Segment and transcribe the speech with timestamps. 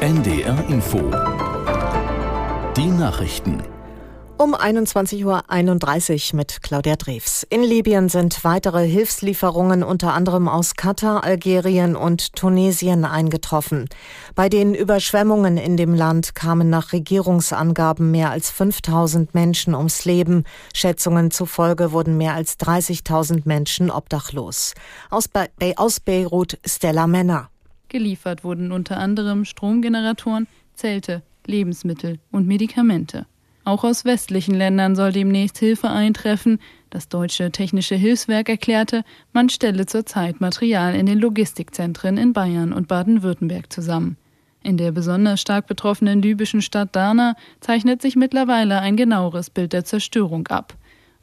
[0.00, 0.98] NDR Info.
[2.76, 3.62] Die Nachrichten.
[4.36, 5.24] Um 21.31
[6.32, 7.46] Uhr mit Claudia Drews.
[7.48, 13.88] In Libyen sind weitere Hilfslieferungen unter anderem aus Katar, Algerien und Tunesien eingetroffen.
[14.34, 20.44] Bei den Überschwemmungen in dem Land kamen nach Regierungsangaben mehr als 5000 Menschen ums Leben.
[20.74, 24.74] Schätzungen zufolge wurden mehr als 30.000 Menschen obdachlos.
[25.08, 27.48] Aus, Be aus Beirut Stella Männer.
[27.88, 33.26] Geliefert wurden unter anderem Stromgeneratoren, Zelte, Lebensmittel und Medikamente.
[33.64, 36.60] Auch aus westlichen Ländern soll demnächst Hilfe eintreffen.
[36.88, 42.86] Das Deutsche Technische Hilfswerk erklärte, man stelle zurzeit Material in den Logistikzentren in Bayern und
[42.86, 44.16] Baden-Württemberg zusammen.
[44.62, 49.84] In der besonders stark betroffenen libyschen Stadt Darna zeichnet sich mittlerweile ein genaueres Bild der
[49.84, 50.76] Zerstörung ab.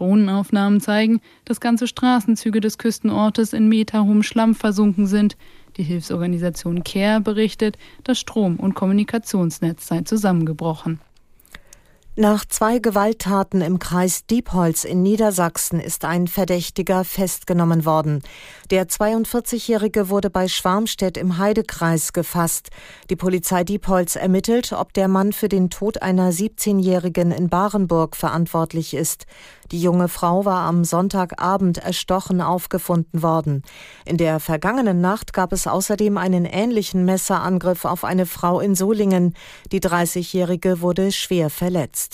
[0.00, 5.36] Drohnenaufnahmen zeigen, dass ganze Straßenzüge des Küstenortes in meterhohem Schlamm versunken sind.
[5.76, 11.00] Die Hilfsorganisation CARE berichtet, das Strom- und Kommunikationsnetz sei zusammengebrochen.
[12.16, 18.20] Nach zwei Gewalttaten im Kreis Diepholz in Niedersachsen ist ein Verdächtiger festgenommen worden.
[18.70, 22.70] Der 42-Jährige wurde bei Schwarmstedt im Heidekreis gefasst.
[23.10, 28.92] Die Polizei Diepholz ermittelt, ob der Mann für den Tod einer 17-Jährigen in Barenburg verantwortlich
[28.92, 29.26] ist.
[29.70, 33.62] Die junge Frau war am Sonntagabend erstochen aufgefunden worden.
[34.04, 39.34] In der vergangenen Nacht gab es außerdem einen ähnlichen Messerangriff auf eine Frau in Solingen.
[39.70, 42.09] Die 30-Jährige wurde schwer verletzt.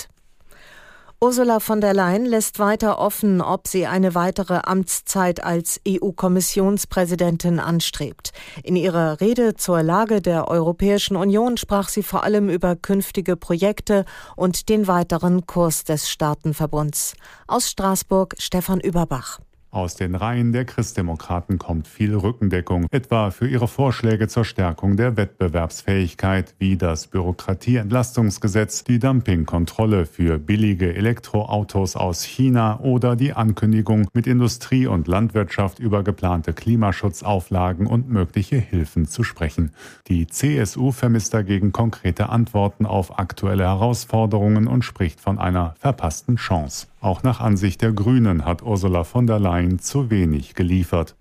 [1.26, 8.30] Ursula von der Leyen lässt weiter offen, ob sie eine weitere Amtszeit als EU-Kommissionspräsidentin anstrebt.
[8.62, 14.04] In ihrer Rede zur Lage der Europäischen Union sprach sie vor allem über künftige Projekte
[14.36, 17.14] und den weiteren Kurs des Staatenverbunds.
[17.48, 19.40] Aus Straßburg Stefan Überbach.
[19.70, 25.16] Aus den Reihen der Christdemokraten kommt viel Rückendeckung, etwa für ihre Vorschläge zur Stärkung der
[25.18, 34.26] Wettbewerbsfähigkeit, wie das Bürokratieentlastungsgesetz, die Dumpingkontrolle für billige Elektroautos aus China oder die Ankündigung, mit
[34.26, 39.72] Industrie und Landwirtschaft über geplante Klimaschutzauflagen und mögliche Hilfen zu sprechen.
[40.06, 46.86] Die CSU vermisst dagegen konkrete Antworten auf aktuelle Herausforderungen und spricht von einer verpassten Chance.
[47.00, 51.16] Auch nach Ansicht der Grünen hat Ursula von der Leyen zu wenig geliefert.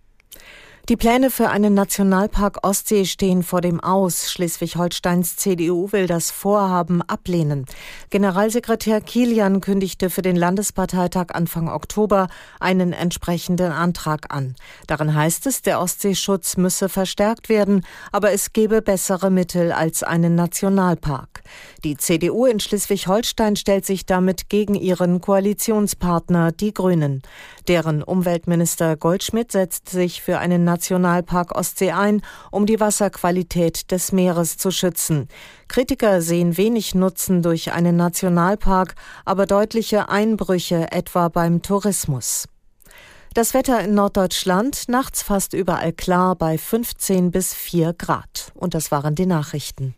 [0.87, 4.29] Die Pläne für einen Nationalpark Ostsee stehen vor dem Aus.
[4.29, 7.65] Schleswig-Holsteins CDU will das Vorhaben ablehnen.
[8.11, 12.27] Generalsekretär Kilian kündigte für den Landesparteitag Anfang Oktober
[12.59, 14.53] einen entsprechenden Antrag an.
[14.85, 20.35] Darin heißt es, der Ostseeschutz müsse verstärkt werden, aber es gebe bessere Mittel als einen
[20.35, 21.41] Nationalpark.
[21.83, 27.23] Die CDU in Schleswig-Holstein stellt sich damit gegen ihren Koalitionspartner, die Grünen.
[27.67, 32.21] Deren Umweltminister Goldschmidt setzt sich für einen Nationalpark Ostsee ein,
[32.51, 35.29] um die Wasserqualität des Meeres zu schützen.
[35.69, 42.49] Kritiker sehen wenig Nutzen durch einen Nationalpark, aber deutliche Einbrüche etwa beim Tourismus.
[43.33, 48.51] Das Wetter in Norddeutschland nachts fast überall klar bei 15 bis 4 Grad.
[48.53, 49.95] Und das waren die Nachrichten.